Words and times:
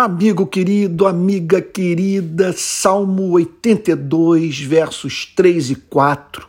Amigo 0.00 0.46
querido, 0.46 1.08
amiga 1.08 1.60
querida, 1.60 2.54
Salmo 2.56 3.32
82, 3.32 4.60
versos 4.60 5.26
3 5.34 5.70
e 5.70 5.74
4, 5.74 6.48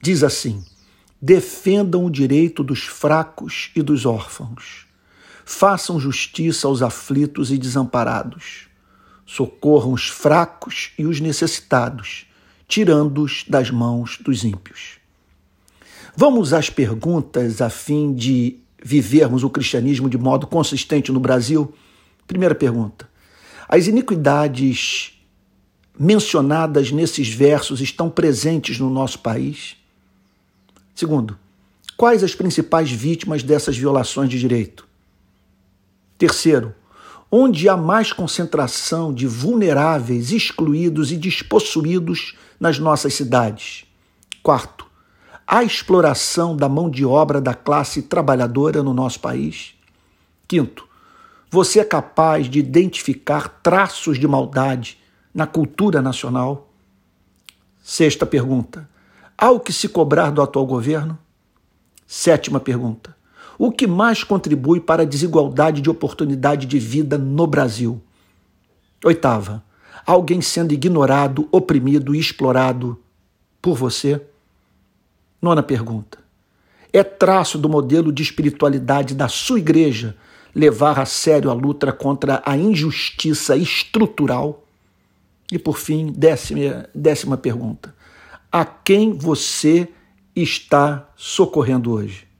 diz 0.00 0.22
assim: 0.22 0.64
Defendam 1.20 2.04
o 2.04 2.10
direito 2.10 2.62
dos 2.62 2.84
fracos 2.84 3.72
e 3.74 3.82
dos 3.82 4.06
órfãos, 4.06 4.86
façam 5.44 5.98
justiça 5.98 6.68
aos 6.68 6.80
aflitos 6.80 7.50
e 7.50 7.58
desamparados, 7.58 8.68
socorram 9.26 9.92
os 9.92 10.06
fracos 10.06 10.92
e 10.96 11.04
os 11.06 11.18
necessitados, 11.18 12.24
tirando-os 12.68 13.44
das 13.48 13.68
mãos 13.68 14.16
dos 14.16 14.44
ímpios. 14.44 14.98
Vamos 16.16 16.52
às 16.52 16.70
perguntas 16.70 17.60
a 17.60 17.68
fim 17.68 18.14
de 18.14 18.58
vivermos 18.80 19.42
o 19.42 19.50
cristianismo 19.50 20.08
de 20.08 20.16
modo 20.16 20.46
consistente 20.46 21.10
no 21.10 21.18
Brasil? 21.18 21.74
Primeira 22.30 22.54
pergunta. 22.54 23.10
As 23.68 23.88
iniquidades 23.88 25.20
mencionadas 25.98 26.92
nesses 26.92 27.28
versos 27.28 27.80
estão 27.80 28.08
presentes 28.08 28.78
no 28.78 28.88
nosso 28.88 29.18
país? 29.18 29.76
Segundo, 30.94 31.36
quais 31.96 32.22
as 32.22 32.32
principais 32.32 32.88
vítimas 32.88 33.42
dessas 33.42 33.76
violações 33.76 34.30
de 34.30 34.38
direito? 34.38 34.86
Terceiro, 36.16 36.72
onde 37.32 37.68
há 37.68 37.76
mais 37.76 38.12
concentração 38.12 39.12
de 39.12 39.26
vulneráveis, 39.26 40.30
excluídos 40.30 41.10
e 41.10 41.16
despossuídos 41.16 42.36
nas 42.60 42.78
nossas 42.78 43.12
cidades? 43.12 43.86
Quarto, 44.40 44.86
há 45.44 45.64
exploração 45.64 46.56
da 46.56 46.68
mão 46.68 46.88
de 46.88 47.04
obra 47.04 47.40
da 47.40 47.54
classe 47.54 48.02
trabalhadora 48.02 48.84
no 48.84 48.94
nosso 48.94 49.18
país? 49.18 49.74
Quinto, 50.46 50.88
você 51.50 51.80
é 51.80 51.84
capaz 51.84 52.48
de 52.48 52.60
identificar 52.60 53.48
traços 53.60 54.18
de 54.18 54.28
maldade 54.28 54.98
na 55.34 55.48
cultura 55.48 56.00
nacional? 56.00 56.70
Sexta 57.82 58.24
pergunta. 58.24 58.88
Há 59.36 59.50
o 59.50 59.58
que 59.58 59.72
se 59.72 59.88
cobrar 59.88 60.30
do 60.30 60.40
atual 60.40 60.64
governo? 60.64 61.18
Sétima 62.06 62.60
pergunta. 62.60 63.16
O 63.58 63.72
que 63.72 63.86
mais 63.86 64.22
contribui 64.22 64.78
para 64.78 65.02
a 65.02 65.06
desigualdade 65.06 65.80
de 65.80 65.90
oportunidade 65.90 66.66
de 66.66 66.78
vida 66.78 67.18
no 67.18 67.48
Brasil? 67.48 68.00
Oitava. 69.04 69.64
Alguém 70.06 70.40
sendo 70.40 70.72
ignorado, 70.72 71.48
oprimido 71.50 72.14
e 72.14 72.20
explorado 72.20 72.96
por 73.60 73.74
você? 73.74 74.22
Nona 75.42 75.64
pergunta. 75.64 76.18
É 76.92 77.02
traço 77.02 77.58
do 77.58 77.68
modelo 77.68 78.12
de 78.12 78.22
espiritualidade 78.22 79.14
da 79.14 79.26
sua 79.26 79.58
igreja 79.58 80.16
levar 80.54 80.98
a 80.98 81.04
sério 81.04 81.50
a 81.50 81.54
luta 81.54 81.92
contra 81.92 82.42
a 82.44 82.56
injustiça 82.56 83.56
estrutural? 83.56 84.64
E 85.50 85.58
por 85.58 85.78
fim, 85.78 86.12
décima, 86.12 86.88
décima 86.94 87.36
pergunta: 87.36 87.94
a 88.50 88.64
quem 88.64 89.12
você 89.12 89.88
está 90.34 91.08
socorrendo 91.16 91.92
hoje? 91.92 92.26